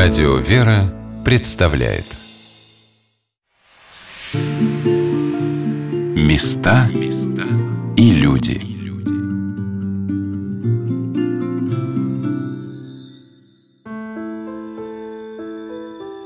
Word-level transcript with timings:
Радио 0.00 0.36
«Вера» 0.36 0.94
представляет. 1.24 2.04
Места 6.14 6.88
и 7.96 8.10
люди. 8.12 8.60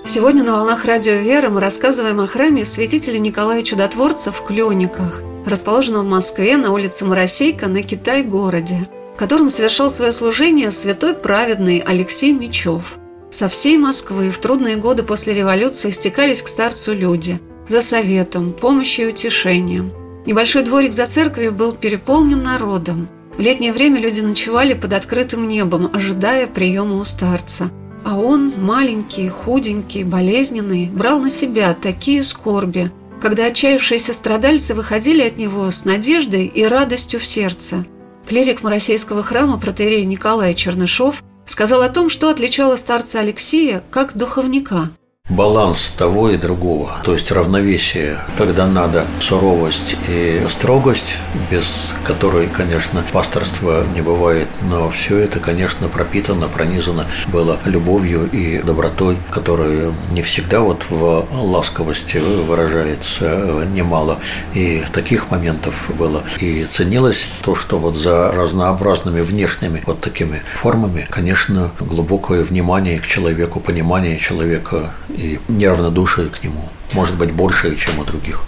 Сегодня 0.05 0.45
на 0.45 0.53
«Волнах 0.53 0.85
Радио 0.85 1.15
«Вера» 1.15 1.49
мы 1.49 1.61
рассказываем 1.63 2.21
о 2.21 2.27
храме 2.27 2.67
святителя 2.67 3.19
Николая 3.19 3.63
Чудотворца 3.63 4.33
в 4.33 4.45
Клёниках, 4.45 5.23
расположенном 5.47 6.05
в 6.05 6.11
Москве 6.11 6.59
на 6.59 6.73
улице 6.73 7.07
Моросейка 7.07 7.69
на 7.69 7.83
Китай-городе, 7.83 8.87
в 9.15 9.19
котором 9.19 9.49
совершал 9.49 9.89
свое 9.89 10.13
служение 10.13 10.71
святой 10.71 11.15
праведный 11.15 11.79
Алексей 11.79 12.35
Мечев– 12.35 12.99
со 13.33 13.49
всей 13.49 13.79
Москвы 13.79 14.31
в 14.31 14.39
трудные 14.39 14.77
годы 14.77 15.03
после 15.03 15.33
революции 15.33 15.91
стекались 15.91 16.43
к 16.43 16.49
старцу 16.49 16.93
люди 16.93 17.41
за 17.67 17.81
советом, 17.81 18.53
помощью 18.53 19.07
и 19.07 19.09
утешением. 19.09 19.91
Небольшой 20.27 20.65
дворик 20.65 20.93
за 20.93 21.07
церковью 21.07 21.53
был 21.53 21.73
переполнен 21.73 22.43
народом. 22.43 23.09
В 23.37 23.41
летнее 23.41 23.73
время 23.73 24.01
люди 24.01 24.21
ночевали 24.21 24.75
под 24.75 24.93
открытым 24.93 25.49
небом, 25.49 25.91
ожидая 25.93 26.47
приема 26.47 26.97
у 26.97 27.05
старца. 27.05 27.71
А 28.05 28.19
он, 28.19 28.53
маленький, 28.59 29.29
худенький, 29.31 30.05
болезненный, 30.05 30.91
брал 30.93 31.19
на 31.19 31.31
себя 31.31 31.75
такие 31.75 32.23
скорби, 32.25 32.91
когда 33.23 33.47
отчаявшиеся 33.47 34.13
страдальцы 34.13 34.75
выходили 34.75 35.23
от 35.23 35.39
него 35.39 35.71
с 35.71 35.87
надеждой 35.87 36.47
и 36.47 36.65
радостью 36.65 37.19
в 37.19 37.27
сердце. 37.27 37.87
Клирик 38.29 38.63
Моросейского 38.63 39.23
храма 39.23 39.59
протеерей 39.59 40.05
Николай 40.05 40.53
Чернышов 40.53 41.25
сказал 41.47 41.83
о 41.83 41.89
том, 41.89 42.09
что 42.09 42.29
отличало 42.31 42.77
старца 42.77 43.21
Алексея 43.21 43.83
как 43.91 44.17
духовника– 44.17 44.91
баланс 45.33 45.93
того 45.97 46.31
и 46.31 46.37
другого, 46.37 47.01
то 47.05 47.15
есть 47.15 47.33
равновесие, 47.33 48.19
когда 48.37 48.67
надо 48.67 49.07
суровость 49.21 49.97
и 50.09 50.43
строгость, 50.49 51.17
без 51.51 51.65
которой, 52.05 52.49
конечно, 52.49 53.03
пасторства 53.13 53.85
не 53.95 54.03
бывает, 54.03 54.49
но 54.63 54.91
все 54.91 55.19
это, 55.19 55.41
конечно, 55.41 55.89
пропитано, 55.89 56.49
пронизано 56.49 57.07
было 57.29 57.59
любовью 57.65 58.29
и 58.31 58.63
добротой, 58.63 59.17
которая 59.31 59.93
не 60.11 60.23
всегда 60.23 60.61
вот 60.61 60.85
в 60.91 61.27
ласковости 61.33 62.19
выражается 62.19 63.67
немало. 63.73 64.19
И 64.55 64.85
таких 64.93 65.31
моментов 65.31 65.91
было. 65.97 66.23
И 66.41 66.65
ценилось 66.65 67.31
то, 67.43 67.55
что 67.55 67.79
вот 67.79 67.97
за 67.97 68.33
разнообразными 68.33 69.21
внешними 69.23 69.83
вот 69.87 70.01
такими 70.01 70.43
формами, 70.55 71.07
конечно, 71.09 71.71
глубокое 71.81 72.43
внимание 72.43 72.99
к 72.99 73.07
человеку, 73.07 73.61
понимание 73.61 74.19
человека 74.19 74.93
и 75.17 75.39
неравнодушие 75.49 76.29
к 76.29 76.43
нему, 76.43 76.69
может 76.93 77.17
быть, 77.17 77.33
больше, 77.33 77.77
чем 77.77 77.99
у 77.99 78.05
других. 78.05 78.43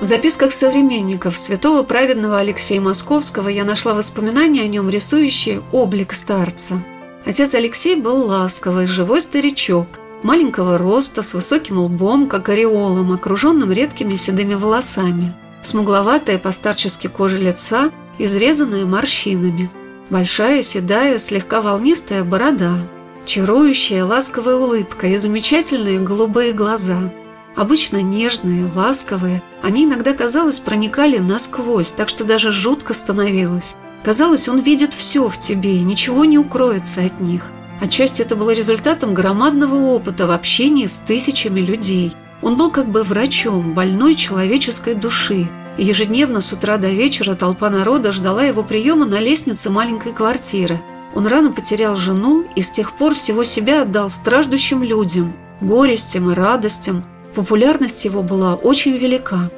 В 0.00 0.06
записках 0.06 0.52
современников 0.52 1.38
святого 1.38 1.82
праведного 1.82 2.38
Алексея 2.38 2.80
Московского 2.80 3.48
я 3.48 3.64
нашла 3.64 3.94
воспоминания 3.94 4.62
о 4.62 4.66
нем, 4.66 4.90
рисующие 4.90 5.62
облик 5.72 6.12
старца. 6.12 6.82
Отец 7.24 7.54
Алексей 7.54 7.96
был 7.96 8.26
ласковый, 8.26 8.86
живой 8.86 9.22
старичок, 9.22 9.86
маленького 10.22 10.76
роста, 10.76 11.22
с 11.22 11.32
высоким 11.32 11.78
лбом, 11.78 12.26
как 12.26 12.48
ореолом, 12.48 13.12
окруженным 13.12 13.72
редкими 13.72 14.16
седыми 14.16 14.54
волосами, 14.54 15.32
смугловатая 15.62 16.38
постарчески 16.38 17.06
кожа 17.06 17.38
лица, 17.38 17.90
изрезанная 18.18 18.84
морщинами, 18.84 19.70
большая, 20.10 20.62
седая, 20.62 21.18
слегка 21.18 21.62
волнистая 21.62 22.24
борода– 22.24 22.76
Чарующая 23.24 24.04
ласковая 24.04 24.56
улыбка 24.56 25.06
и 25.06 25.16
замечательные 25.16 25.98
голубые 25.98 26.52
глаза. 26.52 27.10
Обычно 27.56 28.02
нежные, 28.02 28.70
ласковые, 28.74 29.42
они 29.62 29.84
иногда, 29.84 30.12
казалось, 30.12 30.60
проникали 30.60 31.18
насквозь, 31.18 31.90
так 31.92 32.10
что 32.10 32.24
даже 32.24 32.52
жутко 32.52 32.92
становилось. 32.92 33.76
Казалось, 34.02 34.48
он 34.48 34.60
видит 34.60 34.92
все 34.92 35.28
в 35.28 35.38
тебе, 35.38 35.76
и 35.76 35.80
ничего 35.80 36.26
не 36.26 36.36
укроется 36.36 37.02
от 37.02 37.20
них. 37.20 37.52
Отчасти 37.80 38.20
это 38.20 38.36
было 38.36 38.50
результатом 38.50 39.14
громадного 39.14 39.76
опыта 39.76 40.26
в 40.26 40.30
общении 40.30 40.86
с 40.86 40.98
тысячами 40.98 41.60
людей. 41.60 42.12
Он 42.42 42.56
был 42.56 42.70
как 42.70 42.88
бы 42.88 43.02
врачом 43.02 43.72
больной 43.72 44.16
человеческой 44.16 44.94
души, 44.94 45.48
и 45.78 45.84
ежедневно 45.84 46.42
с 46.42 46.52
утра 46.52 46.76
до 46.76 46.88
вечера 46.88 47.34
толпа 47.34 47.70
народа 47.70 48.12
ждала 48.12 48.42
его 48.42 48.62
приема 48.62 49.06
на 49.06 49.18
лестнице 49.18 49.70
маленькой 49.70 50.12
квартиры– 50.12 50.78
он 51.14 51.26
рано 51.26 51.52
потерял 51.52 51.96
жену 51.96 52.44
и 52.56 52.62
с 52.62 52.70
тех 52.70 52.92
пор 52.92 53.14
всего 53.14 53.44
себя 53.44 53.82
отдал 53.82 54.10
страждущим 54.10 54.82
людям, 54.82 55.32
горестям 55.60 56.30
и 56.30 56.34
радостям. 56.34 57.04
Популярность 57.34 58.04
его 58.04 58.22
была 58.22 58.54
очень 58.54 58.96
велика. 58.96 59.50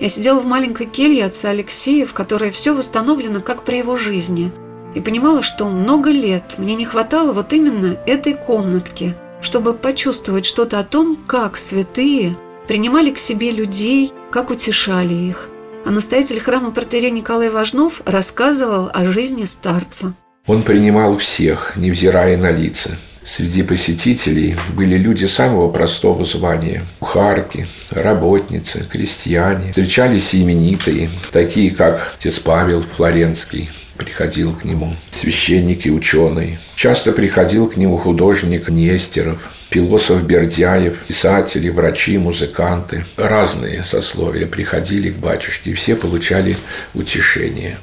Я 0.00 0.08
сидела 0.08 0.40
в 0.40 0.46
маленькой 0.46 0.86
келье 0.86 1.26
отца 1.26 1.50
Алексея, 1.50 2.06
в 2.06 2.14
которой 2.14 2.50
все 2.50 2.74
восстановлено, 2.74 3.40
как 3.40 3.62
при 3.62 3.78
его 3.78 3.96
жизни, 3.96 4.50
и 4.94 5.00
понимала, 5.00 5.42
что 5.42 5.68
много 5.68 6.10
лет 6.10 6.54
мне 6.58 6.74
не 6.74 6.84
хватало 6.84 7.32
вот 7.32 7.52
именно 7.52 7.96
этой 8.06 8.34
комнатки, 8.34 9.14
чтобы 9.40 9.74
почувствовать 9.74 10.44
что-то 10.44 10.78
о 10.78 10.84
том, 10.84 11.16
как 11.26 11.56
святые 11.56 12.36
принимали 12.66 13.10
к 13.10 13.18
себе 13.18 13.50
людей, 13.50 14.12
как 14.30 14.50
утешали 14.50 15.14
их. 15.14 15.48
А 15.84 15.90
настоятель 15.90 16.40
храма 16.40 16.70
протерей 16.70 17.10
Николай 17.10 17.50
Важнов 17.50 18.02
рассказывал 18.04 18.90
о 18.92 19.04
жизни 19.04 19.44
старца. 19.44 20.14
Он 20.46 20.64
принимал 20.64 21.18
всех, 21.18 21.74
невзирая 21.76 22.36
на 22.36 22.50
лица. 22.50 22.96
Среди 23.24 23.62
посетителей 23.62 24.56
были 24.74 24.96
люди 24.96 25.26
самого 25.26 25.70
простого 25.70 26.24
звания– 26.24 26.84
кухарки, 26.98 27.68
работницы, 27.90 28.84
крестьяне. 28.90 29.70
Встречались 29.70 30.34
и 30.34 30.42
именитые, 30.42 31.08
такие 31.30 31.70
как 31.70 32.14
отец 32.18 32.40
Павел 32.40 32.82
Флоренский, 32.82 33.70
приходил 33.96 34.52
к 34.56 34.64
нему, 34.64 34.96
священник 35.12 35.86
и 35.86 35.92
ученый. 35.92 36.58
Часто 36.74 37.12
приходил 37.12 37.68
к 37.68 37.76
нему 37.76 37.96
художник 37.96 38.68
Нестеров, 38.68 39.38
философ 39.70 40.24
Бердяев, 40.24 40.98
писатели, 41.06 41.68
врачи, 41.68 42.18
музыканты. 42.18 43.04
Разные 43.16 43.84
сословия 43.84 44.48
приходили 44.48 45.12
к 45.12 45.18
батюшке, 45.18 45.70
и 45.70 45.74
все 45.74 45.94
получали 45.94 46.56
утешение. 46.94 47.78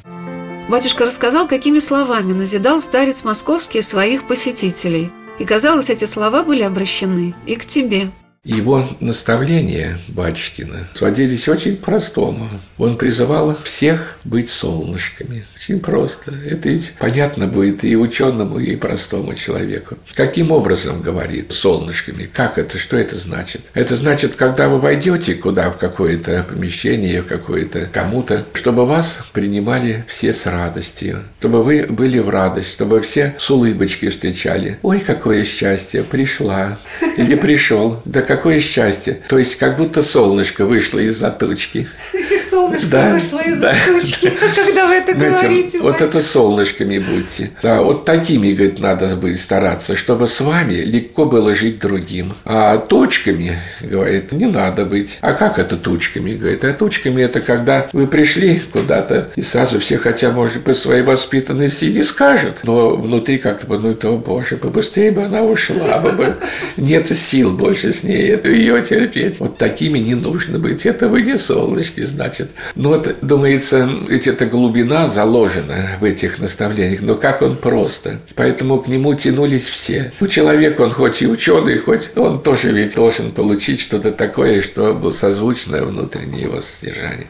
Батюшка 0.70 1.04
рассказал, 1.04 1.48
какими 1.48 1.80
словами 1.80 2.32
назидал 2.32 2.80
старец 2.80 3.24
московский 3.24 3.82
своих 3.82 4.28
посетителей. 4.28 5.10
И, 5.40 5.44
казалось, 5.44 5.90
эти 5.90 6.04
слова 6.04 6.44
были 6.44 6.62
обращены 6.62 7.34
и 7.44 7.56
к 7.56 7.66
тебе– 7.66 8.10
его 8.42 8.88
наставления 9.00 9.98
Батюшкина 10.08 10.88
сводились 10.94 11.46
очень 11.46 11.76
простому. 11.76 12.48
Он 12.78 12.96
призывал 12.96 13.54
всех 13.64 14.16
быть 14.24 14.48
солнышками. 14.48 15.44
Очень 15.54 15.78
просто. 15.78 16.32
Это 16.48 16.70
ведь 16.70 16.94
понятно 16.98 17.46
будет 17.46 17.84
и 17.84 17.94
ученому, 17.96 18.58
и 18.58 18.76
простому 18.76 19.34
человеку. 19.34 19.98
Каким 20.14 20.52
образом 20.52 21.02
говорит 21.02 21.52
солнышками? 21.52 22.30
Как 22.32 22.56
это? 22.56 22.78
Что 22.78 22.96
это 22.96 23.16
значит? 23.16 23.60
Это 23.74 23.94
значит, 23.94 24.36
когда 24.36 24.70
вы 24.70 24.78
войдете 24.78 25.34
куда, 25.34 25.70
в 25.70 25.76
какое-то 25.76 26.46
помещение, 26.48 27.20
в 27.20 27.26
какое-то 27.26 27.90
кому-то, 27.92 28.46
чтобы 28.54 28.86
вас 28.86 29.22
принимали 29.34 30.06
все 30.08 30.32
с 30.32 30.46
радостью, 30.46 31.24
чтобы 31.40 31.62
вы 31.62 31.86
были 31.86 32.18
в 32.18 32.30
радость, 32.30 32.72
чтобы 32.72 33.02
все 33.02 33.34
с 33.38 33.50
улыбочкой 33.50 34.08
встречали. 34.08 34.78
Ой, 34.80 35.00
какое 35.00 35.44
счастье, 35.44 36.02
пришла 36.02 36.78
или 37.18 37.34
пришел. 37.34 38.00
Да 38.06 38.29
какое 38.30 38.60
счастье. 38.60 39.18
То 39.28 39.38
есть, 39.38 39.56
как 39.56 39.76
будто 39.76 40.02
солнышко 40.02 40.64
вышло 40.64 41.00
из-за 41.00 41.30
тучки. 41.30 41.88
Солнышко 42.48 42.86
да, 42.88 43.14
вышло 43.14 43.40
из-за 43.40 43.60
да, 43.60 43.74
тучки, 43.86 44.28
да. 44.28 44.46
когда 44.64 44.86
вы 44.86 44.94
это 44.94 45.16
Знаете, 45.16 45.36
говорите. 45.36 45.80
Вот 45.80 46.00
это 46.00 46.22
солнышками 46.22 46.98
будьте. 46.98 47.50
Да, 47.60 47.82
вот 47.82 48.04
такими, 48.04 48.52
говорит, 48.52 48.78
надо 48.78 49.16
будет 49.16 49.40
стараться, 49.40 49.96
чтобы 49.96 50.28
с 50.28 50.40
вами 50.40 50.74
легко 50.74 51.24
было 51.24 51.54
жить 51.56 51.80
другим. 51.80 52.34
А 52.44 52.78
тучками, 52.78 53.58
говорит, 53.80 54.30
не 54.30 54.46
надо 54.46 54.84
быть. 54.84 55.18
А 55.22 55.32
как 55.32 55.58
это 55.58 55.76
тучками, 55.76 56.36
говорит? 56.36 56.64
А 56.64 56.72
тучками 56.72 57.22
это 57.22 57.40
когда 57.40 57.88
вы 57.92 58.06
пришли 58.06 58.62
куда-то, 58.72 59.30
и 59.34 59.42
сразу 59.42 59.80
все, 59.80 59.98
хотя, 59.98 60.30
может 60.30 60.62
быть, 60.62 60.76
своей 60.76 61.02
воспитанности 61.02 61.86
не 61.86 62.04
скажут, 62.04 62.60
но 62.62 62.96
внутри 62.96 63.38
как-то, 63.38 63.66
ну, 63.66 63.94
то, 63.94 64.16
боже, 64.16 64.56
побыстрее 64.56 65.10
бы 65.10 65.24
она 65.24 65.42
ушла 65.42 65.98
бы, 65.98 66.36
нет 66.76 67.08
сил 67.10 67.50
больше 67.56 67.92
с 67.92 68.04
ней 68.04 68.19
это 68.28 68.48
ее 68.50 68.82
терпеть. 68.82 69.40
Вот 69.40 69.58
такими 69.58 69.98
не 69.98 70.14
нужно 70.14 70.58
быть. 70.58 70.86
Это 70.86 71.08
вы 71.08 71.22
не 71.22 71.36
солнышки, 71.36 72.04
значит. 72.04 72.50
Ну 72.74 72.90
вот, 72.90 73.16
думается, 73.22 73.88
ведь 74.08 74.26
эта 74.26 74.46
глубина 74.46 75.08
заложена 75.08 75.96
в 76.00 76.04
этих 76.04 76.38
наставлениях, 76.38 77.00
но 77.02 77.14
как 77.14 77.42
он 77.42 77.56
просто. 77.56 78.20
Поэтому 78.34 78.78
к 78.80 78.88
нему 78.88 79.14
тянулись 79.14 79.68
все. 79.68 80.12
Ну, 80.20 80.26
человек, 80.28 80.80
он 80.80 80.90
хоть 80.90 81.22
и 81.22 81.26
ученый, 81.26 81.78
хоть 81.78 82.10
он 82.16 82.42
тоже 82.42 82.72
ведь 82.72 82.94
должен 82.96 83.30
получить 83.30 83.80
что-то 83.80 84.10
такое, 84.12 84.60
что 84.60 84.94
было 84.94 85.10
созвучно 85.10 85.84
внутреннее 85.84 86.42
его 86.42 86.60
содержание. 86.60 87.28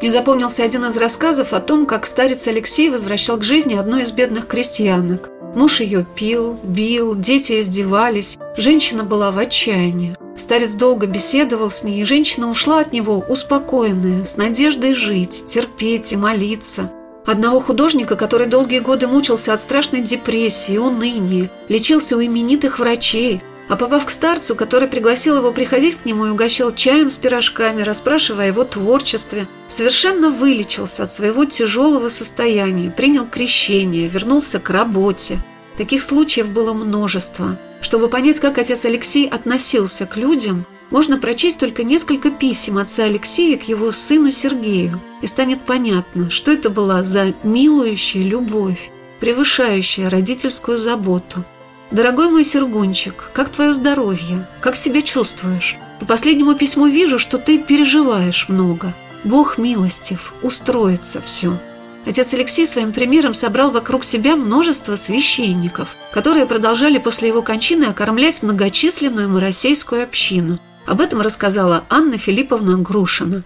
Мне 0.00 0.12
запомнился 0.12 0.62
один 0.62 0.84
из 0.84 0.96
рассказов 0.96 1.52
о 1.52 1.60
том, 1.60 1.84
как 1.84 2.06
старец 2.06 2.46
Алексей 2.46 2.88
возвращал 2.88 3.36
к 3.36 3.42
жизни 3.42 3.74
одну 3.74 3.98
из 3.98 4.12
бедных 4.12 4.46
крестьянок– 4.46 5.30
Муж 5.58 5.80
ее 5.80 6.06
пил, 6.14 6.56
бил, 6.62 7.16
дети 7.16 7.58
издевались, 7.58 8.38
женщина 8.56 9.02
была 9.02 9.32
в 9.32 9.38
отчаянии. 9.38 10.14
Старец 10.36 10.74
долго 10.74 11.08
беседовал 11.08 11.68
с 11.68 11.82
ней, 11.82 12.00
и 12.00 12.04
женщина 12.04 12.48
ушла 12.48 12.78
от 12.78 12.92
него 12.92 13.24
успокоенная, 13.28 14.24
с 14.24 14.36
надеждой 14.36 14.94
жить, 14.94 15.46
терпеть 15.48 16.12
и 16.12 16.16
молиться. 16.16 16.92
Одного 17.26 17.58
художника, 17.58 18.14
который 18.14 18.46
долгие 18.46 18.78
годы 18.78 19.08
мучился 19.08 19.52
от 19.52 19.60
страшной 19.60 20.00
депрессии, 20.00 20.78
уныния, 20.78 21.50
лечился 21.68 22.16
у 22.16 22.22
именитых 22.22 22.78
врачей, 22.78 23.42
а 23.68 23.74
попав 23.74 24.06
к 24.06 24.10
старцу, 24.10 24.54
который 24.54 24.86
пригласил 24.86 25.38
его 25.38 25.50
приходить 25.50 25.96
к 25.96 26.04
нему 26.04 26.26
и 26.26 26.30
угощал 26.30 26.72
чаем 26.72 27.10
с 27.10 27.18
пирожками, 27.18 27.82
расспрашивая 27.82 28.44
о 28.44 28.46
его 28.46 28.62
творчестве, 28.62 29.48
совершенно 29.68 30.30
вылечился 30.30 31.04
от 31.04 31.12
своего 31.12 31.44
тяжелого 31.44 32.08
состояния, 32.08 32.90
принял 32.90 33.26
крещение, 33.26 34.08
вернулся 34.08 34.58
к 34.58 34.70
работе. 34.70 35.38
Таких 35.76 36.02
случаев 36.02 36.50
было 36.50 36.72
множество. 36.72 37.58
Чтобы 37.80 38.08
понять, 38.08 38.40
как 38.40 38.58
отец 38.58 38.84
Алексей 38.84 39.28
относился 39.28 40.06
к 40.06 40.16
людям, 40.16 40.66
можно 40.90 41.18
прочесть 41.18 41.60
только 41.60 41.84
несколько 41.84 42.30
писем 42.30 42.78
отца 42.78 43.04
Алексея 43.04 43.56
к 43.56 43.68
его 43.68 43.92
сыну 43.92 44.30
Сергею, 44.30 45.00
и 45.22 45.26
станет 45.26 45.62
понятно, 45.62 46.30
что 46.30 46.50
это 46.50 46.70
была 46.70 47.04
за 47.04 47.34
милующая 47.44 48.22
любовь, 48.22 48.90
превышающая 49.20 50.10
родительскую 50.10 50.78
заботу– 50.78 51.44
«Дорогой 51.90 52.28
мой 52.28 52.44
Сергунчик, 52.44 53.30
как 53.32 53.48
твое 53.48 53.72
здоровье? 53.72 54.46
Как 54.60 54.76
себя 54.76 55.00
чувствуешь? 55.00 55.76
По 56.00 56.04
последнему 56.04 56.54
письму 56.54 56.86
вижу, 56.86 57.18
что 57.18 57.38
ты 57.38 57.58
переживаешь 57.58 58.50
много. 58.50 58.94
Бог 59.24 59.58
милостив, 59.58 60.32
устроится 60.42 61.20
все». 61.20 61.58
Отец 62.06 62.32
Алексей 62.32 62.66
своим 62.66 62.92
примером 62.92 63.34
собрал 63.34 63.70
вокруг 63.70 64.02
себя 64.02 64.34
множество 64.34 64.96
священников, 64.96 65.94
которые 66.12 66.46
продолжали 66.46 66.98
после 66.98 67.28
его 67.28 67.42
кончины 67.42 67.84
окормлять 67.84 68.42
многочисленную 68.42 69.28
моросейскую 69.28 70.04
общину. 70.04 70.58
Об 70.86 71.02
этом 71.02 71.20
рассказала 71.20 71.84
Анна 71.90 72.16
Филипповна 72.16 72.78
Грушина. 72.78 73.42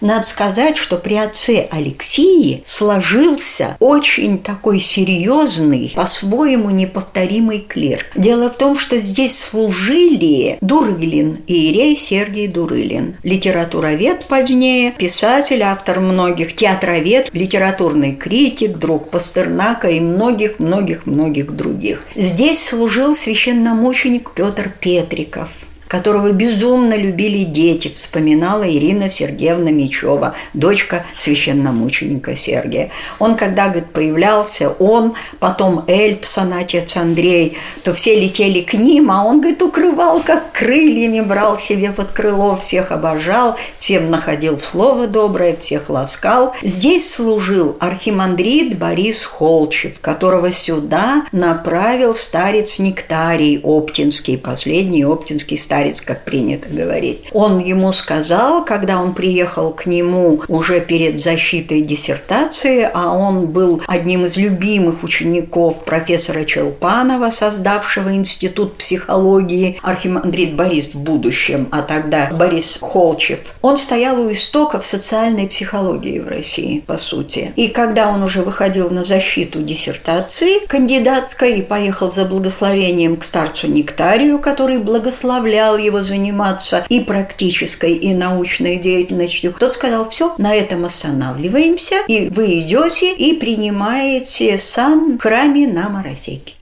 Надо 0.00 0.26
сказать, 0.26 0.76
что 0.76 0.98
при 0.98 1.14
отце 1.14 1.68
Алексии 1.70 2.62
сложился 2.66 3.76
очень 3.78 4.38
такой 4.38 4.80
серьезный, 4.80 5.92
по-своему 5.94 6.70
неповторимый 6.70 7.60
клир. 7.60 8.04
Дело 8.16 8.50
в 8.50 8.56
том, 8.56 8.76
что 8.76 8.98
здесь 8.98 9.38
служили 9.38 10.58
Дурылин, 10.60 11.44
Иерей 11.46 11.96
Сергий 11.96 12.48
Дурылин, 12.48 13.16
литературовед 13.22 14.26
позднее, 14.26 14.90
писатель, 14.90 15.62
автор 15.62 16.00
многих, 16.00 16.56
театровед, 16.56 17.30
литературный 17.32 18.16
критик, 18.16 18.78
друг 18.78 19.10
Пастернака 19.10 19.88
и 19.88 20.00
многих-многих-многих 20.00 21.54
других. 21.54 22.04
Здесь 22.16 22.68
служил 22.68 23.14
священномученик 23.14 24.32
Петр 24.34 24.74
Петриков– 24.80 25.50
которого 25.94 26.32
безумно 26.32 26.94
любили 26.96 27.44
дети, 27.44 27.86
вспоминала 27.94 28.68
Ирина 28.68 29.08
Сергеевна 29.08 29.70
Мечева, 29.70 30.34
дочка 30.52 31.06
священномученика 31.16 32.34
Сергия. 32.34 32.90
Он, 33.20 33.36
когда, 33.36 33.68
говорит, 33.68 33.92
появлялся, 33.92 34.70
он, 34.70 35.14
потом 35.38 35.84
Эльпсон, 35.86 36.52
отец 36.52 36.96
Андрей, 36.96 37.58
то 37.84 37.94
все 37.94 38.18
летели 38.18 38.60
к 38.62 38.74
ним, 38.74 39.08
а 39.12 39.24
он, 39.24 39.40
говорит, 39.40 39.62
укрывал, 39.62 40.20
как 40.20 40.50
крыльями, 40.50 41.20
брал 41.20 41.60
себе 41.60 41.92
под 41.92 42.10
крыло, 42.10 42.56
всех 42.56 42.90
обожал, 42.90 43.54
всем 43.78 44.10
находил 44.10 44.58
слово 44.58 45.06
доброе, 45.06 45.54
всех 45.54 45.90
ласкал. 45.90 46.56
Здесь 46.64 47.08
служил 47.08 47.76
архимандрит 47.78 48.76
Борис 48.76 49.22
Холчев, 49.24 50.00
которого 50.00 50.50
сюда 50.50 51.26
направил 51.30 52.16
старец 52.16 52.80
Нектарий 52.80 53.60
Оптинский, 53.62 54.36
последний 54.36 55.04
Оптинский 55.04 55.56
старец 55.56 55.83
старец, 55.84 56.00
как 56.00 56.24
принято 56.24 56.68
говорить. 56.68 57.24
Он 57.32 57.58
ему 57.58 57.92
сказал, 57.92 58.64
когда 58.64 59.00
он 59.00 59.14
приехал 59.14 59.72
к 59.72 59.86
нему 59.86 60.40
уже 60.48 60.80
перед 60.80 61.20
защитой 61.20 61.82
диссертации, 61.82 62.88
а 62.92 63.12
он 63.12 63.46
был 63.46 63.82
одним 63.86 64.24
из 64.24 64.36
любимых 64.36 65.02
учеников 65.02 65.84
профессора 65.84 66.44
Челпанова, 66.44 67.30
создавшего 67.30 68.14
Институт 68.14 68.76
психологии, 68.78 69.78
архимандрит 69.82 70.54
Борис 70.54 70.94
в 70.94 70.98
будущем, 70.98 71.68
а 71.70 71.82
тогда 71.82 72.30
Борис 72.32 72.78
Холчев. 72.80 73.54
Он 73.62 73.76
стоял 73.76 74.20
у 74.20 74.30
истоков 74.30 74.86
социальной 74.86 75.46
психологии 75.46 76.18
в 76.18 76.28
России, 76.28 76.82
по 76.86 76.96
сути. 76.96 77.52
И 77.56 77.68
когда 77.68 78.08
он 78.08 78.22
уже 78.22 78.42
выходил 78.42 78.90
на 78.90 79.04
защиту 79.04 79.62
диссертации 79.62 80.64
кандидатской 80.66 81.58
и 81.58 81.62
поехал 81.62 82.10
за 82.10 82.24
благословением 82.24 83.16
к 83.16 83.24
старцу 83.24 83.66
Нектарию, 83.66 84.38
который 84.38 84.78
благословлял 84.78 85.63
заставлял 85.64 85.76
его 85.78 86.02
заниматься 86.02 86.84
и 86.88 87.00
практической, 87.00 87.94
и 87.94 88.14
научной 88.14 88.78
деятельностью. 88.78 89.54
Тот 89.58 89.72
сказал, 89.72 90.08
все, 90.08 90.34
на 90.38 90.54
этом 90.54 90.84
останавливаемся, 90.84 91.96
и 92.08 92.28
вы 92.28 92.60
идете 92.60 93.14
и 93.14 93.34
принимаете 93.34 94.58
сан 94.58 95.18
в 95.18 95.22
храме 95.22 95.66
на 95.66 95.88
Морозейке. 95.88 96.54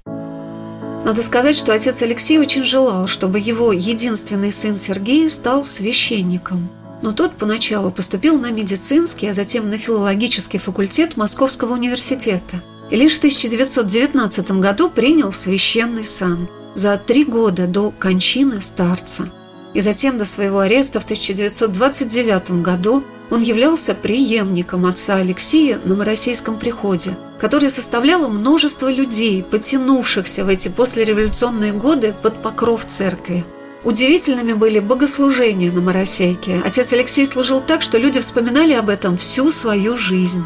Надо 1.04 1.22
сказать, 1.22 1.56
что 1.56 1.74
отец 1.74 2.00
Алексей 2.02 2.38
очень 2.38 2.62
желал, 2.62 3.08
чтобы 3.08 3.40
его 3.40 3.72
единственный 3.72 4.52
сын 4.52 4.76
Сергей 4.76 5.28
стал 5.30 5.64
священником. 5.64 6.68
Но 7.02 7.10
тот 7.10 7.32
поначалу 7.32 7.90
поступил 7.90 8.38
на 8.38 8.52
медицинский, 8.52 9.26
а 9.26 9.34
затем 9.34 9.68
на 9.68 9.76
филологический 9.76 10.60
факультет 10.60 11.16
Московского 11.16 11.72
университета. 11.72 12.62
И 12.90 12.96
лишь 12.96 13.14
в 13.14 13.18
1919 13.18 14.52
году 14.52 14.88
принял 14.88 15.32
священный 15.32 16.04
сан– 16.04 16.48
за 16.74 16.96
три 16.98 17.24
года 17.24 17.66
до 17.66 17.90
кончины 17.90 18.60
старца. 18.60 19.30
И 19.74 19.80
затем 19.80 20.18
до 20.18 20.24
своего 20.24 20.60
ареста 20.60 21.00
в 21.00 21.04
1929 21.04 22.62
году 22.62 23.04
он 23.30 23.40
являлся 23.40 23.94
преемником 23.94 24.84
отца 24.84 25.16
Алексея 25.16 25.80
на 25.84 25.96
Моросейском 25.96 26.58
приходе, 26.58 27.16
которое 27.40 27.70
составляло 27.70 28.28
множество 28.28 28.92
людей, 28.92 29.42
потянувшихся 29.42 30.44
в 30.44 30.48
эти 30.48 30.68
послереволюционные 30.68 31.72
годы 31.72 32.14
под 32.22 32.42
покров 32.42 32.84
церкви. 32.84 33.44
Удивительными 33.84 34.52
были 34.52 34.78
богослужения 34.78 35.72
на 35.72 35.80
Моросейке. 35.80 36.60
Отец 36.64 36.92
Алексей 36.92 37.26
служил 37.26 37.60
так, 37.60 37.82
что 37.82 37.98
люди 37.98 38.20
вспоминали 38.20 38.74
об 38.74 38.88
этом 38.88 39.16
всю 39.16 39.50
свою 39.50 39.96
жизнь. 39.96 40.44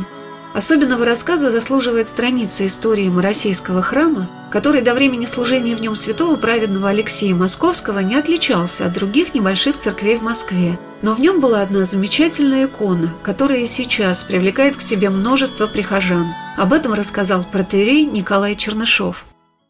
Особенного 0.56 1.04
рассказа 1.04 1.50
заслуживает 1.50 2.06
страница 2.06 2.66
истории 2.66 3.10
Моросейского 3.10 3.82
храма, 3.82 4.26
который 4.50 4.80
до 4.80 4.94
времени 4.94 5.26
служения 5.26 5.76
в 5.76 5.82
нем 5.82 5.94
святого 5.94 6.36
праведного 6.36 6.88
Алексея 6.88 7.34
Московского 7.34 7.98
не 7.98 8.16
отличался 8.16 8.86
от 8.86 8.94
других 8.94 9.34
небольших 9.34 9.76
церквей 9.76 10.16
в 10.16 10.22
Москве. 10.22 10.78
Но 11.02 11.12
в 11.12 11.20
нем 11.20 11.40
была 11.40 11.60
одна 11.60 11.84
замечательная 11.84 12.64
икона, 12.64 13.12
которая 13.22 13.58
и 13.58 13.66
сейчас 13.66 14.24
привлекает 14.24 14.78
к 14.78 14.80
себе 14.80 15.10
множество 15.10 15.66
прихожан. 15.66 16.28
Об 16.56 16.72
этом 16.72 16.94
рассказал 16.94 17.44
протеерей 17.44 18.06
Николай 18.06 18.56
Чернышов. 18.56 19.26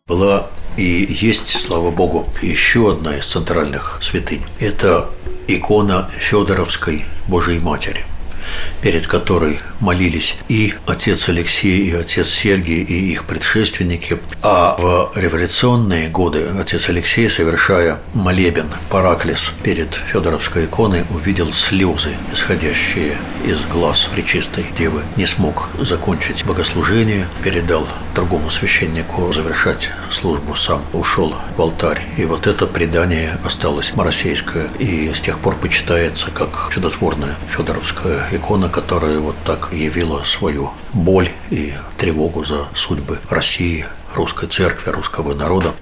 Была 0.07 0.47
и 0.77 1.05
есть, 1.11 1.49
слава 1.49 1.91
богу, 1.91 2.29
еще 2.41 2.93
одна 2.93 3.17
из 3.17 3.27
центральных 3.27 3.99
святынь. 4.03 4.45
Это 4.61 5.09
икона 5.49 6.09
Федоровской 6.13 7.07
Божией 7.27 7.59
Матери– 7.59 8.05
перед 8.81 9.07
которой 9.07 9.61
молились 9.81 10.37
и 10.49 10.75
отец 10.87 11.29
Алексей, 11.29 11.91
и 11.91 11.95
отец 11.95 12.29
Сергий, 12.29 12.83
и 12.83 13.13
их 13.13 13.25
предшественники. 13.25 14.19
А 14.43 14.77
в 14.79 15.13
революционные 15.17 16.09
годы 16.09 16.47
отец 16.59 16.89
Алексей, 16.89 17.29
совершая 17.29 17.99
молебен 18.15 18.69
Параклис 18.91 19.53
перед 19.63 19.95
Федоровской 19.95 20.67
иконой, 20.67 21.05
увидел 21.11 21.53
слезы, 21.53 22.17
исходящие 22.33 23.19
из 23.47 23.65
глаз 23.67 24.09
Пречистой 24.13 24.67
Девы. 24.77 25.05
Не 25.17 25.27
смог 25.27 25.69
закончить 25.79 26.45
богослужение, 26.45 27.27
передал 27.45 27.87
другому 28.15 28.51
священнику 28.51 29.33
завершать 29.33 29.89
службу, 30.11 30.57
сам 30.57 30.83
ушел 30.93 31.35
в 31.57 31.63
алтарь. 31.63 32.05
И 32.17 32.25
вот 32.25 32.49
это 32.49 32.67
предание 32.67 33.39
осталось 33.45 33.95
моросейское, 33.95 34.69
и 34.81 35.15
с 35.15 35.21
тех 35.21 35.39
пор 35.39 35.55
почитается 35.57 36.31
как 36.33 36.69
чудотворная 36.73 37.37
Федоровская 37.57 38.29
икона, 38.33 38.69
которая 38.69 39.21
вот 39.21 39.37
так 39.45 39.73
явила 39.73 40.25
свою 40.25 40.73
боль 40.93 41.31
и 41.51 41.73
тревогу 41.99 42.45
за 42.45 42.67
судьбы 42.75 43.21
России, 43.31 43.87
русской 44.15 44.49
церкви, 44.49 44.91
русского 44.91 45.35
народа. 45.35 45.73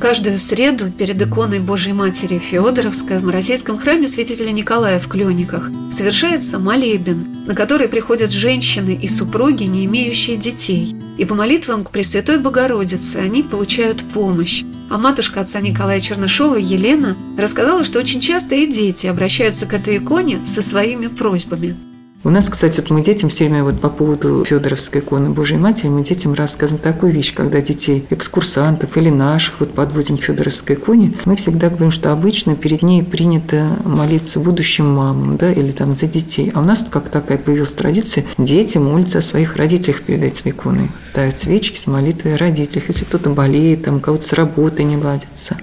Каждую 0.00 0.38
среду 0.38 0.90
перед 0.90 1.20
иконой 1.20 1.58
Божьей 1.58 1.92
Матери 1.92 2.38
Феодоровской 2.38 3.18
в 3.18 3.24
Моросейском 3.24 3.76
храме 3.76 4.08
святителя 4.08 4.50
Николая 4.50 4.98
в 4.98 5.06
Клёниках 5.08 5.70
совершается 5.92 6.58
молебен, 6.58 7.44
на 7.46 7.54
который 7.54 7.86
приходят 7.86 8.30
женщины 8.30 8.98
и 9.00 9.06
супруги, 9.06 9.64
не 9.64 9.84
имеющие 9.84 10.38
детей. 10.38 10.96
И 11.18 11.26
по 11.26 11.34
молитвам 11.34 11.84
к 11.84 11.90
Пресвятой 11.90 12.38
Богородице 12.38 13.18
они 13.18 13.42
получают 13.42 14.02
помощь. 14.14 14.64
А 14.88 14.96
матушка 14.96 15.42
отца 15.42 15.60
Николая 15.60 16.00
Чернышова, 16.00 16.56
Елена, 16.56 17.14
рассказала, 17.36 17.84
что 17.84 17.98
очень 17.98 18.22
часто 18.22 18.54
и 18.54 18.66
дети 18.66 19.06
обращаются 19.06 19.66
к 19.66 19.74
этой 19.74 19.98
иконе 19.98 20.40
со 20.46 20.62
своими 20.62 21.08
просьбами. 21.08 21.76
У 22.22 22.28
нас, 22.28 22.50
кстати, 22.50 22.80
вот 22.80 22.90
мы 22.90 23.02
детям 23.02 23.30
все 23.30 23.44
время 23.44 23.64
вот 23.64 23.80
по 23.80 23.88
поводу 23.88 24.44
Федоровской 24.44 25.00
иконы 25.00 25.30
Божьей 25.30 25.56
Матери, 25.56 25.88
мы 25.88 26.02
детям 26.02 26.34
рассказываем 26.34 26.82
такую 26.82 27.12
вещь, 27.12 27.32
когда 27.32 27.62
детей, 27.62 28.04
экскурсантов 28.10 28.98
или 28.98 29.08
наших 29.08 29.60
вот 29.60 29.72
подводим 29.72 30.18
к 30.18 30.22
Федоровской 30.22 30.76
иконе, 30.76 31.14
мы 31.24 31.34
всегда 31.36 31.70
говорим, 31.70 31.90
что 31.90 32.12
обычно 32.12 32.56
перед 32.56 32.82
ней 32.82 33.02
принято 33.02 33.74
молиться 33.86 34.38
будущим 34.38 34.92
мамам, 34.92 35.38
да, 35.38 35.50
или 35.50 35.72
там 35.72 35.94
за 35.94 36.08
детей. 36.08 36.52
А 36.54 36.60
у 36.60 36.64
нас 36.64 36.80
тут 36.80 36.90
как 36.90 37.08
такая 37.08 37.38
появилась 37.38 37.72
традиция, 37.72 38.26
дети 38.36 38.76
молятся 38.76 39.18
о 39.18 39.22
своих 39.22 39.56
родителях 39.56 40.02
перед 40.02 40.22
этой 40.22 40.50
иконой, 40.50 40.90
ставят 41.02 41.38
свечки 41.38 41.78
с 41.78 41.86
молитвой 41.86 42.34
о 42.34 42.36
родителях, 42.36 42.88
если 42.88 43.06
кто-то 43.06 43.30
болеет, 43.30 43.84
там 43.84 43.96
у 43.96 44.00
кого-то 44.00 44.26
с 44.26 44.34
работой 44.34 44.84
не 44.84 44.98
ладится 44.98 45.56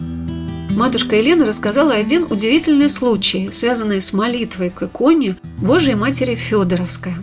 матушка 0.78 1.16
Елена 1.16 1.46
рассказала 1.46 1.94
один 1.94 2.28
удивительный 2.30 2.90
случай, 2.90 3.50
связанный 3.52 4.00
с 4.00 4.14
молитвой 4.14 4.70
к 4.70 4.84
иконе 4.84 5.36
Божией 5.58 5.96
Матери 5.96 6.36
Федоровская. 6.36 7.16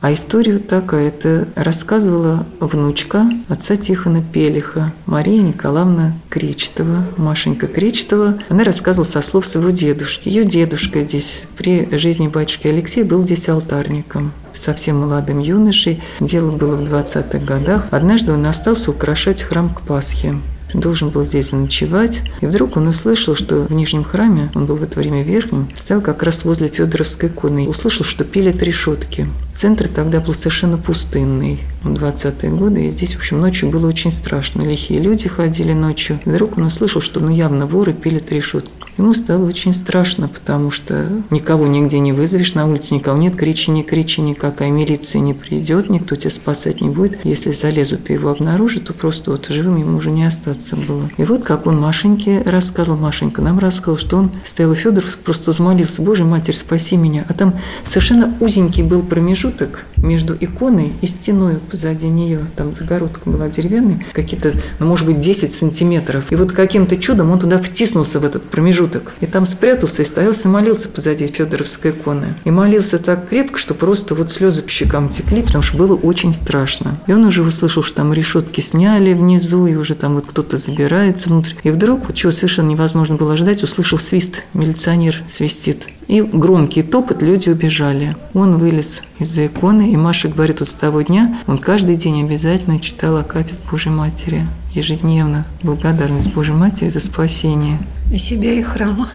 А 0.00 0.12
историю 0.12 0.60
такая, 0.60 1.08
это 1.08 1.48
рассказывала 1.56 2.46
внучка 2.60 3.28
отца 3.48 3.74
Тихона 3.74 4.22
Пелиха, 4.22 4.92
Мария 5.06 5.42
Николаевна 5.42 6.14
Кречетова, 6.28 7.04
Машенька 7.16 7.66
Кречетова. 7.66 8.38
Она 8.48 8.62
рассказывала 8.62 9.08
со 9.08 9.22
слов 9.22 9.44
своего 9.44 9.70
дедушки. 9.70 10.28
Ее 10.28 10.44
дедушка 10.44 11.02
здесь 11.02 11.42
при 11.56 11.88
жизни 11.96 12.28
батюшки 12.28 12.68
Алексея 12.68 13.04
был 13.04 13.24
здесь 13.24 13.48
алтарником 13.48 14.32
совсем 14.54 15.00
молодым 15.00 15.40
юношей. 15.40 16.00
Дело 16.20 16.52
было 16.52 16.76
в 16.76 16.82
20-х 16.82 17.38
годах. 17.38 17.88
Однажды 17.90 18.32
он 18.32 18.46
остался 18.46 18.90
украшать 18.90 19.42
храм 19.42 19.72
к 19.72 19.80
Пасхе 19.82 20.36
должен 20.74 21.10
был 21.10 21.24
здесь 21.24 21.52
ночевать. 21.52 22.22
И 22.40 22.46
вдруг 22.46 22.76
он 22.76 22.88
услышал, 22.88 23.34
что 23.34 23.62
в 23.62 23.72
Нижнем 23.72 24.04
храме, 24.04 24.50
он 24.54 24.66
был 24.66 24.76
в 24.76 24.82
это 24.82 24.98
время 24.98 25.22
в 25.22 25.26
Верхнем, 25.26 25.68
стоял 25.76 26.02
как 26.02 26.22
раз 26.22 26.44
возле 26.44 26.68
Федоровской 26.68 27.28
иконы. 27.28 27.68
Услышал, 27.68 28.04
что 28.04 28.24
пилят 28.24 28.62
решетки. 28.62 29.26
Центр 29.58 29.88
тогда 29.88 30.20
был 30.20 30.34
совершенно 30.34 30.78
пустынный. 30.78 31.58
20-е 31.82 32.50
годы, 32.50 32.86
и 32.86 32.90
здесь, 32.90 33.14
в 33.14 33.18
общем, 33.18 33.40
ночью 33.40 33.70
было 33.70 33.88
очень 33.88 34.12
страшно. 34.12 34.62
Лихие 34.62 35.00
люди 35.00 35.28
ходили 35.28 35.72
ночью. 35.72 36.20
И 36.24 36.30
вдруг 36.30 36.58
он 36.58 36.64
услышал, 36.64 37.00
что 37.00 37.18
ну 37.20 37.28
явно 37.30 37.66
воры 37.66 37.92
пилят 37.92 38.30
решетку. 38.30 38.72
Ему 38.96 39.14
стало 39.14 39.44
очень 39.46 39.74
страшно, 39.74 40.26
потому 40.26 40.72
что 40.72 41.06
никого 41.30 41.68
нигде 41.68 42.00
не 42.00 42.12
вызовешь, 42.12 42.54
на 42.54 42.66
улице 42.66 42.96
никого 42.96 43.16
нет, 43.16 43.36
кричи, 43.36 43.70
не 43.70 43.84
кричи, 43.84 44.20
никакая 44.20 44.70
милиция 44.70 45.20
не 45.20 45.34
придет, 45.34 45.88
никто 45.88 46.16
тебя 46.16 46.30
спасать 46.30 46.80
не 46.80 46.88
будет. 46.88 47.24
Если 47.24 47.52
залезут 47.52 48.10
и 48.10 48.14
его 48.14 48.30
обнаружат, 48.30 48.84
то 48.84 48.92
просто 48.92 49.30
вот 49.30 49.46
живым 49.46 49.76
ему 49.76 49.98
уже 49.98 50.10
не 50.10 50.24
остаться 50.24 50.74
было. 50.74 51.08
И 51.16 51.22
вот 51.22 51.44
как 51.44 51.66
он 51.66 51.78
Машеньке 51.78 52.42
рассказывал, 52.44 52.98
Машенька 52.98 53.40
нам 53.40 53.60
рассказал, 53.60 53.96
что 53.96 54.16
он 54.16 54.32
стоял 54.44 54.74
Федоровск, 54.74 55.20
просто 55.20 55.52
взмолился, 55.52 56.02
Боже, 56.02 56.24
Матерь, 56.24 56.54
спаси 56.54 56.96
меня. 56.96 57.24
А 57.28 57.34
там 57.34 57.54
совершенно 57.84 58.34
узенький 58.40 58.82
был 58.82 59.02
промежуток 59.02 59.47
шуток 59.48 59.84
между 60.02 60.36
иконой 60.38 60.92
и 61.00 61.06
стеной 61.06 61.56
позади 61.70 62.08
нее. 62.08 62.40
Там 62.56 62.74
загородка 62.74 63.28
была 63.28 63.48
деревянная, 63.48 64.04
какие-то, 64.12 64.52
ну, 64.78 64.86
может 64.86 65.06
быть, 65.06 65.20
10 65.20 65.52
сантиметров. 65.52 66.24
И 66.30 66.36
вот 66.36 66.52
каким-то 66.52 66.96
чудом 66.96 67.30
он 67.30 67.38
туда 67.38 67.58
втиснулся 67.58 68.20
в 68.20 68.24
этот 68.24 68.44
промежуток. 68.44 69.12
И 69.20 69.26
там 69.26 69.46
спрятался 69.46 70.02
и 70.02 70.04
стоял, 70.04 70.32
и 70.32 70.48
молился 70.48 70.88
позади 70.88 71.26
Федоровской 71.26 71.90
иконы. 71.90 72.34
И 72.44 72.50
молился 72.50 72.98
так 72.98 73.28
крепко, 73.28 73.58
что 73.58 73.74
просто 73.74 74.14
вот 74.14 74.30
слезы 74.30 74.62
по 74.62 74.68
щекам 74.68 75.08
текли, 75.08 75.42
потому 75.42 75.62
что 75.62 75.76
было 75.76 75.94
очень 75.94 76.34
страшно. 76.34 77.00
И 77.06 77.12
он 77.12 77.24
уже 77.24 77.42
услышал, 77.42 77.82
что 77.82 77.96
там 77.96 78.12
решетки 78.12 78.60
сняли 78.60 79.14
внизу, 79.14 79.66
и 79.66 79.74
уже 79.74 79.94
там 79.94 80.14
вот 80.14 80.26
кто-то 80.26 80.58
забирается 80.58 81.28
внутрь. 81.28 81.54
И 81.62 81.70
вдруг, 81.70 82.06
вот 82.06 82.14
чего 82.14 82.32
совершенно 82.32 82.68
невозможно 82.68 83.16
было 83.16 83.32
ожидать, 83.32 83.62
услышал 83.62 83.98
свист. 83.98 84.42
Милиционер 84.54 85.22
свистит. 85.28 85.86
И 86.08 86.22
громкий 86.22 86.82
топот, 86.82 87.20
люди 87.22 87.50
убежали. 87.50 88.16
Он 88.32 88.56
вылез 88.56 89.02
из-за 89.18 89.46
иконы, 89.46 89.87
и 89.88 89.96
Маша 89.96 90.28
говорит, 90.28 90.60
вот 90.60 90.68
с 90.68 90.74
того 90.74 91.02
дня 91.02 91.38
он 91.46 91.58
каждый 91.58 91.96
день 91.96 92.22
обязательно 92.22 92.78
читал 92.78 93.16
Акафист 93.16 93.62
Божьей 93.70 93.92
Матери. 93.92 94.46
Ежедневно. 94.74 95.46
Благодарность 95.62 96.32
Божьей 96.32 96.54
Матери 96.54 96.88
за 96.88 97.00
спасение. 97.00 97.78
И 98.12 98.18
себя, 98.18 98.52
и 98.52 98.62
храма. 98.62 99.10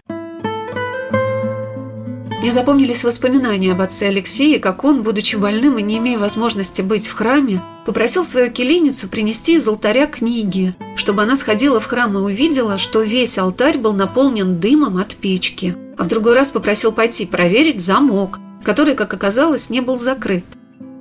Мне 2.40 2.52
запомнились 2.52 3.04
воспоминания 3.04 3.72
об 3.72 3.80
отце 3.80 4.08
Алексее, 4.08 4.58
как 4.58 4.84
он, 4.84 5.02
будучи 5.02 5.36
больным 5.36 5.78
и 5.78 5.82
не 5.82 5.96
имея 5.96 6.18
возможности 6.18 6.82
быть 6.82 7.06
в 7.06 7.14
храме, 7.14 7.62
попросил 7.86 8.22
свою 8.22 8.50
келиницу 8.50 9.08
принести 9.08 9.54
из 9.54 9.66
алтаря 9.66 10.06
книги, 10.06 10.74
чтобы 10.94 11.22
она 11.22 11.36
сходила 11.36 11.80
в 11.80 11.86
храм 11.86 12.12
и 12.12 12.20
увидела, 12.20 12.76
что 12.76 13.00
весь 13.00 13.38
алтарь 13.38 13.78
был 13.78 13.94
наполнен 13.94 14.60
дымом 14.60 14.98
от 14.98 15.14
печки. 15.14 15.74
А 15.96 16.04
в 16.04 16.08
другой 16.08 16.34
раз 16.34 16.50
попросил 16.50 16.92
пойти 16.92 17.24
проверить 17.24 17.80
замок, 17.80 18.38
который, 18.62 18.94
как 18.94 19.14
оказалось, 19.14 19.70
не 19.70 19.80
был 19.80 19.96
закрыт. 19.96 20.44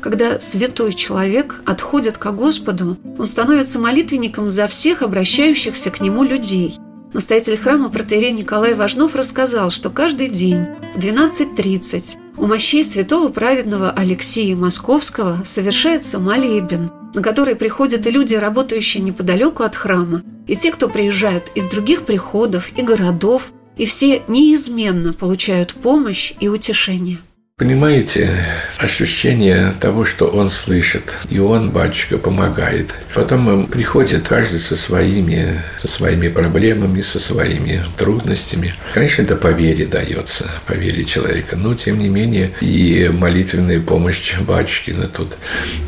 Когда 0.03 0.41
святой 0.41 0.91
человек 0.91 1.61
отходит 1.65 2.17
к 2.17 2.29
Господу, 2.33 2.97
он 3.17 3.25
становится 3.25 3.79
молитвенником 3.79 4.49
за 4.49 4.67
всех 4.67 5.01
обращающихся 5.01 5.91
к 5.91 6.01
нему 6.01 6.25
людей. 6.25 6.75
Настоятель 7.13 7.55
храма 7.55 7.87
протеерей 7.87 8.33
Николай 8.33 8.73
Важнов 8.73 9.15
рассказал, 9.15 9.71
что 9.71 9.89
каждый 9.89 10.27
день 10.27 10.65
в 10.93 10.99
12.30 10.99 12.17
у 12.35 12.47
мощей 12.47 12.83
святого 12.83 13.29
праведного 13.29 13.91
Алексея 13.91 14.57
Московского 14.57 15.41
совершается 15.45 16.19
молебен, 16.19 16.91
на 17.13 17.21
который 17.21 17.55
приходят 17.55 18.05
и 18.05 18.11
люди, 18.11 18.35
работающие 18.35 19.01
неподалеку 19.01 19.63
от 19.63 19.77
храма, 19.77 20.21
и 20.47 20.57
те, 20.57 20.71
кто 20.71 20.89
приезжают 20.89 21.49
из 21.55 21.67
других 21.67 22.01
приходов 22.01 22.77
и 22.77 22.81
городов, 22.81 23.53
и 23.77 23.85
все 23.85 24.21
неизменно 24.27 25.13
получают 25.13 25.73
помощь 25.75 26.33
и 26.41 26.49
утешение. 26.49 27.19
Понимаете, 27.55 28.31
ощущение 28.79 29.75
того, 29.79 30.05
что 30.05 30.25
он 30.25 30.49
слышит, 30.49 31.13
и 31.29 31.37
он, 31.37 31.69
батюшка, 31.69 32.17
помогает. 32.17 32.95
Потом 33.13 33.67
приходит 33.67 34.27
каждый 34.27 34.59
со 34.59 34.75
своими, 34.75 35.61
со 35.77 35.87
своими 35.87 36.29
проблемами, 36.29 37.01
со 37.01 37.19
своими 37.19 37.83
трудностями. 37.95 38.73
Конечно, 38.95 39.21
это 39.21 39.35
по 39.35 39.49
вере 39.49 39.85
дается, 39.85 40.49
по 40.65 40.71
вере 40.71 41.05
человека. 41.05 41.55
Но, 41.55 41.75
тем 41.75 41.99
не 41.99 42.09
менее, 42.09 42.49
и 42.59 43.11
молитвенная 43.13 43.81
помощь 43.81 44.33
батюшкина 44.39 45.07
тут. 45.07 45.37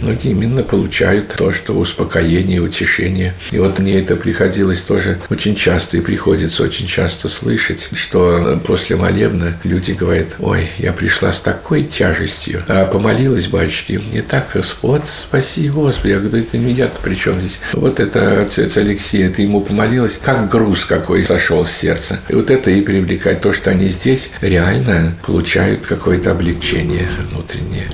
Многие 0.03 0.33
именно 0.33 0.61
получают 0.61 1.33
то, 1.35 1.51
что 1.51 1.73
успокоение, 1.73 2.61
утешение. 2.61 3.33
И 3.49 3.57
вот 3.57 3.79
мне 3.79 3.99
это 3.99 4.15
приходилось 4.15 4.81
тоже 4.81 5.19
очень 5.31 5.55
часто, 5.55 5.97
и 5.97 6.01
приходится 6.01 6.61
очень 6.61 6.85
часто 6.85 7.27
слышать, 7.27 7.89
что 7.91 8.61
после 8.67 8.97
молебна 8.97 9.57
люди 9.63 9.93
говорят, 9.93 10.35
ой, 10.37 10.69
я 10.77 10.93
пришла 10.93 11.31
с 11.31 11.41
такой 11.41 11.54
такой 11.55 11.83
тяжестью. 11.83 12.63
А 12.67 12.85
помолилась 12.85 13.47
батюшке, 13.47 13.99
мне 13.99 14.21
так, 14.21 14.49
Господь, 14.53 15.07
спаси, 15.07 15.69
Господи. 15.69 16.11
Я 16.11 16.19
говорю, 16.19 16.43
это 16.43 16.57
меня 16.57 16.89
при 17.01 17.15
чем 17.15 17.39
здесь? 17.39 17.59
Вот 17.73 17.99
это 17.99 18.41
отец 18.41 18.75
Алексей, 18.75 19.23
это 19.25 19.41
ему 19.41 19.61
помолилась, 19.61 20.19
как 20.21 20.49
груз 20.49 20.83
какой 20.85 21.23
сошел 21.23 21.65
с 21.65 21.71
сердца. 21.71 22.19
И 22.27 22.35
вот 22.35 22.51
это 22.51 22.71
и 22.71 22.81
привлекает 22.81 23.41
то, 23.41 23.53
что 23.53 23.71
они 23.71 23.87
здесь 23.87 24.31
реально 24.41 25.13
получают 25.25 25.85
какое-то 25.85 26.31
облегчение 26.31 27.07
внутреннее. 27.29 27.87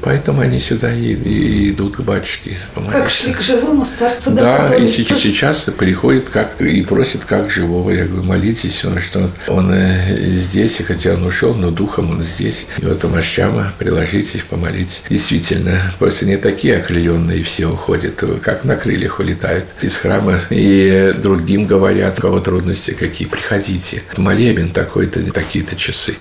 Поэтому 0.00 0.40
они 0.40 0.58
сюда 0.58 0.92
и, 0.92 1.12
и 1.12 1.70
идут 1.70 1.96
к 1.96 2.00
батюшке. 2.00 2.56
Помолиться. 2.74 2.98
Как 2.98 3.10
шли 3.10 3.34
к 3.34 3.42
живому 3.42 3.84
старцу, 3.84 4.30
да? 4.30 4.66
Да, 4.68 4.76
и 4.76 4.86
сейчас, 4.86 5.18
сейчас 5.18 5.66
приходит 5.76 6.30
как 6.30 6.60
и 6.62 6.80
просит 6.82 7.26
как 7.26 7.50
живого. 7.50 7.90
Я 7.90 8.04
говорю, 8.04 8.22
молитесь, 8.22 8.84
он, 8.86 9.00
что 9.00 9.30
он 9.48 9.70
э, 9.72 10.28
здесь, 10.28 10.80
и 10.80 10.82
хотя 10.82 11.12
он 11.12 11.24
ушел, 11.26 11.54
но 11.54 11.70
духом 11.70 12.10
он 12.10 12.22
здесь. 12.22 12.66
И 12.78 12.84
вот 12.84 13.01
мощам 13.08 13.72
приложитесь, 13.78 14.42
помолитесь. 14.42 15.02
Действительно, 15.08 15.80
просто 15.98 16.26
не 16.26 16.36
такие 16.36 16.78
окрыленные 16.78 17.42
все 17.44 17.66
уходят, 17.66 18.22
как 18.42 18.64
на 18.64 18.76
крыльях 18.76 19.18
улетают 19.20 19.66
из 19.80 19.96
храма. 19.96 20.38
И 20.50 21.14
другим 21.16 21.66
говорят, 21.66 22.18
у 22.18 22.22
кого 22.22 22.40
трудности 22.40 22.92
какие, 22.92 23.28
приходите. 23.28 24.02
Молебен 24.16 24.70
такой-то, 24.70 25.22
такие-то 25.32 25.76
часы. 25.76 26.16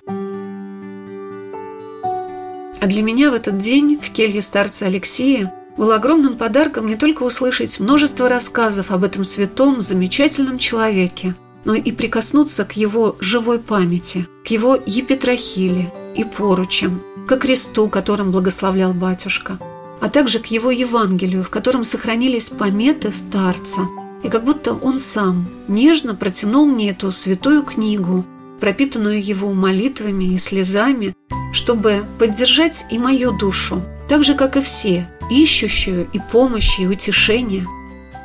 А 2.82 2.88
для 2.88 3.04
меня 3.04 3.30
в 3.30 3.36
этот 3.36 3.60
день 3.60 4.00
в 4.02 4.10
келье 4.12 4.42
старца 4.42 4.88
Алексея 4.88 5.54
было 5.78 5.96
огромным 5.96 6.36
подарком 6.36 6.88
не 6.88 6.96
только 6.96 7.24
услышать 7.24 7.80
множество 7.80 8.28
рассказов 8.28 8.92
об 8.92 9.04
этом 9.04 9.24
святом, 9.24 9.82
замечательном 9.82 10.58
человеке, 10.58 11.36
но 11.64 11.76
и 11.76 11.92
прикоснуться 11.92 12.66
к 12.66 12.74
его 12.74 13.16
живой 13.20 13.60
памяти, 13.60 14.28
к 14.44 14.48
его 14.48 14.80
епитрахиле, 14.84 15.92
и 16.16 16.24
поручем, 16.24 17.02
к 17.28 17.38
кресту, 17.38 17.88
которым 17.88 18.32
благословлял 18.32 18.94
батюшка, 18.94 19.58
а 20.00 20.10
также 20.10 20.40
к 20.40 20.48
его 20.48 20.72
Евангелию, 20.72 21.44
в 21.44 21.50
котором 21.50 21.84
сохранились 21.84 22.50
пометы 22.50 23.12
старца, 23.12 23.82
и 24.24 24.30
как 24.30 24.44
будто 24.44 24.74
он 24.74 24.98
сам 24.98 25.48
нежно 25.68 26.16
протянул 26.16 26.66
мне 26.66 26.92
эту 26.92 27.12
святую 27.12 27.64
книгу, 27.64 28.26
пропитанную 28.60 29.24
его 29.24 29.54
молитвами 29.54 30.26
и 30.26 30.38
слезами, 30.38 31.16
чтобы 31.54 32.04
поддержать 32.20 32.86
и 32.92 32.98
мою 32.98 33.32
душу, 33.32 33.82
так 34.08 34.24
же, 34.24 34.36
как 34.36 34.58
и 34.58 34.62
все, 34.62 35.08
ищущую 35.30 36.08
и 36.14 36.20
помощи, 36.32 36.82
и 36.82 36.88
утешения– 36.88 37.66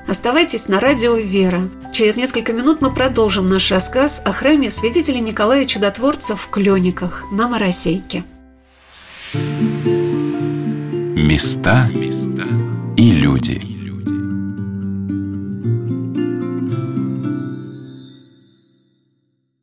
Оставайтесь 0.06 0.68
на 0.68 0.78
радио 0.78 1.16
«Вера». 1.16 1.68
Через 1.92 2.16
несколько 2.16 2.52
минут 2.52 2.80
мы 2.80 2.92
продолжим 2.92 3.48
наш 3.48 3.72
рассказ 3.72 4.22
о 4.24 4.32
храме 4.32 4.70
святителя 4.70 5.18
Николая 5.18 5.64
Чудотворца 5.64 6.36
в 6.36 6.48
Клёниках 6.48 7.24
на 7.32 7.48
Моросейке. 7.48 8.22
Места 11.16 11.90
и 12.96 13.10
люди. 13.10 13.75